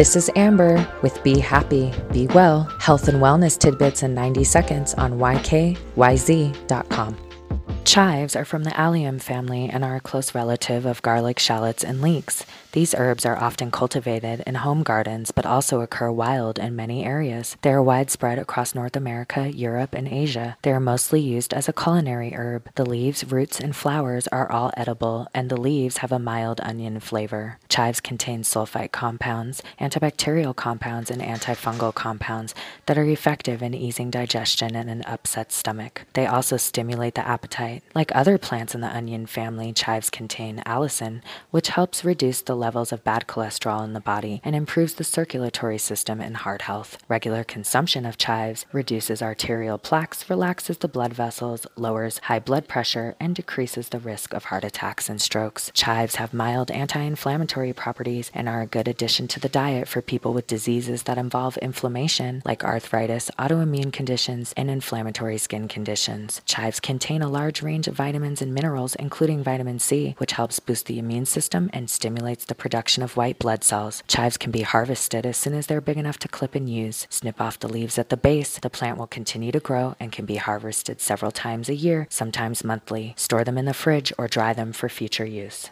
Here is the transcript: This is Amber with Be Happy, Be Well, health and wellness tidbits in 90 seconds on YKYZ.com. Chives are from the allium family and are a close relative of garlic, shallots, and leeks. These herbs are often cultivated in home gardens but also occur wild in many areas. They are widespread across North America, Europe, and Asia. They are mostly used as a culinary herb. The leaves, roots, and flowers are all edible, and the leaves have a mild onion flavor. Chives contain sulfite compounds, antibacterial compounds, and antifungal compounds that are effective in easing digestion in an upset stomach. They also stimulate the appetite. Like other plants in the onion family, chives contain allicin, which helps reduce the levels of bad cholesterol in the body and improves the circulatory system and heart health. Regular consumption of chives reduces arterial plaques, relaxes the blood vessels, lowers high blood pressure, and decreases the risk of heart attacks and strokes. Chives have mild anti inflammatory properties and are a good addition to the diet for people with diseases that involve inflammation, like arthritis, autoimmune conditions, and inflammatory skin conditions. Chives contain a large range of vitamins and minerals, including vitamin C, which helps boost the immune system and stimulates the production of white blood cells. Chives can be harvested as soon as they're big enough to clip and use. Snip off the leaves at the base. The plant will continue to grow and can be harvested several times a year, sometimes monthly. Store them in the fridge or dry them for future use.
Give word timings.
This 0.00 0.16
is 0.16 0.30
Amber 0.34 0.88
with 1.02 1.22
Be 1.22 1.38
Happy, 1.38 1.92
Be 2.10 2.26
Well, 2.28 2.62
health 2.78 3.06
and 3.08 3.18
wellness 3.18 3.58
tidbits 3.58 4.02
in 4.02 4.14
90 4.14 4.44
seconds 4.44 4.94
on 4.94 5.18
YKYZ.com. 5.18 5.76
Chives 7.84 8.36
are 8.36 8.44
from 8.44 8.62
the 8.62 8.78
allium 8.78 9.18
family 9.18 9.68
and 9.68 9.84
are 9.84 9.96
a 9.96 10.00
close 10.00 10.32
relative 10.32 10.86
of 10.86 11.02
garlic, 11.02 11.40
shallots, 11.40 11.82
and 11.82 12.00
leeks. 12.00 12.46
These 12.70 12.94
herbs 12.94 13.26
are 13.26 13.36
often 13.36 13.72
cultivated 13.72 14.44
in 14.46 14.54
home 14.56 14.84
gardens 14.84 15.32
but 15.32 15.44
also 15.44 15.80
occur 15.80 16.12
wild 16.12 16.56
in 16.56 16.76
many 16.76 17.04
areas. 17.04 17.56
They 17.62 17.72
are 17.72 17.82
widespread 17.82 18.38
across 18.38 18.76
North 18.76 18.94
America, 18.94 19.50
Europe, 19.52 19.92
and 19.92 20.06
Asia. 20.06 20.56
They 20.62 20.70
are 20.70 20.78
mostly 20.78 21.20
used 21.20 21.52
as 21.52 21.68
a 21.68 21.72
culinary 21.72 22.32
herb. 22.32 22.70
The 22.76 22.88
leaves, 22.88 23.24
roots, 23.24 23.58
and 23.58 23.74
flowers 23.74 24.28
are 24.28 24.50
all 24.52 24.70
edible, 24.76 25.26
and 25.34 25.50
the 25.50 25.60
leaves 25.60 25.96
have 25.96 26.12
a 26.12 26.20
mild 26.20 26.60
onion 26.60 27.00
flavor. 27.00 27.58
Chives 27.68 28.00
contain 28.00 28.44
sulfite 28.44 28.92
compounds, 28.92 29.64
antibacterial 29.80 30.54
compounds, 30.54 31.10
and 31.10 31.20
antifungal 31.20 31.92
compounds 31.92 32.54
that 32.86 32.98
are 32.98 33.04
effective 33.04 33.62
in 33.62 33.74
easing 33.74 34.10
digestion 34.10 34.76
in 34.76 34.88
an 34.88 35.02
upset 35.06 35.50
stomach. 35.50 36.02
They 36.12 36.26
also 36.26 36.56
stimulate 36.56 37.16
the 37.16 37.26
appetite. 37.26 37.69
Like 37.94 38.14
other 38.14 38.38
plants 38.38 38.74
in 38.74 38.80
the 38.80 38.94
onion 38.94 39.26
family, 39.26 39.72
chives 39.72 40.10
contain 40.10 40.62
allicin, 40.66 41.22
which 41.50 41.68
helps 41.68 42.04
reduce 42.04 42.40
the 42.40 42.56
levels 42.56 42.92
of 42.92 43.04
bad 43.04 43.26
cholesterol 43.26 43.84
in 43.84 43.92
the 43.92 44.00
body 44.00 44.40
and 44.44 44.54
improves 44.56 44.94
the 44.94 45.04
circulatory 45.04 45.78
system 45.78 46.20
and 46.20 46.36
heart 46.38 46.62
health. 46.62 46.98
Regular 47.08 47.44
consumption 47.44 48.04
of 48.06 48.18
chives 48.18 48.66
reduces 48.72 49.22
arterial 49.22 49.78
plaques, 49.78 50.28
relaxes 50.28 50.78
the 50.78 50.88
blood 50.88 51.12
vessels, 51.12 51.66
lowers 51.76 52.18
high 52.24 52.38
blood 52.38 52.68
pressure, 52.68 53.16
and 53.20 53.34
decreases 53.34 53.88
the 53.88 53.98
risk 53.98 54.32
of 54.32 54.44
heart 54.44 54.64
attacks 54.64 55.08
and 55.08 55.20
strokes. 55.20 55.70
Chives 55.74 56.16
have 56.16 56.34
mild 56.34 56.70
anti 56.70 57.00
inflammatory 57.00 57.72
properties 57.72 58.30
and 58.34 58.48
are 58.48 58.62
a 58.62 58.66
good 58.66 58.88
addition 58.88 59.28
to 59.28 59.40
the 59.40 59.48
diet 59.48 59.88
for 59.88 60.02
people 60.02 60.32
with 60.32 60.46
diseases 60.46 61.04
that 61.04 61.18
involve 61.18 61.56
inflammation, 61.58 62.42
like 62.44 62.64
arthritis, 62.64 63.30
autoimmune 63.38 63.92
conditions, 63.92 64.52
and 64.56 64.70
inflammatory 64.70 65.38
skin 65.38 65.68
conditions. 65.68 66.40
Chives 66.44 66.80
contain 66.80 67.22
a 67.22 67.28
large 67.60 67.72
range 67.72 67.88
of 67.88 67.94
vitamins 67.94 68.42
and 68.42 68.54
minerals, 68.54 68.94
including 68.94 69.42
vitamin 69.42 69.78
C, 69.78 70.14
which 70.18 70.32
helps 70.32 70.60
boost 70.60 70.86
the 70.86 70.98
immune 70.98 71.26
system 71.26 71.68
and 71.72 71.90
stimulates 71.90 72.44
the 72.44 72.54
production 72.54 73.02
of 73.02 73.16
white 73.16 73.38
blood 73.38 73.64
cells. 73.64 74.02
Chives 74.08 74.38
can 74.38 74.50
be 74.50 74.62
harvested 74.62 75.26
as 75.26 75.36
soon 75.36 75.54
as 75.54 75.66
they're 75.66 75.82
big 75.82 75.98
enough 75.98 76.18
to 76.20 76.28
clip 76.28 76.54
and 76.54 76.68
use. 76.70 77.06
Snip 77.10 77.40
off 77.40 77.58
the 77.58 77.68
leaves 77.68 77.98
at 77.98 78.08
the 78.08 78.16
base. 78.16 78.58
The 78.58 78.70
plant 78.70 78.98
will 78.98 79.06
continue 79.06 79.52
to 79.52 79.60
grow 79.60 79.94
and 80.00 80.12
can 80.12 80.24
be 80.24 80.36
harvested 80.36 81.00
several 81.00 81.32
times 81.32 81.68
a 81.68 81.74
year, 81.74 82.06
sometimes 82.08 82.64
monthly. 82.64 83.14
Store 83.16 83.44
them 83.44 83.58
in 83.58 83.66
the 83.66 83.74
fridge 83.74 84.12
or 84.16 84.26
dry 84.26 84.54
them 84.54 84.72
for 84.72 84.88
future 84.88 85.26
use. 85.26 85.68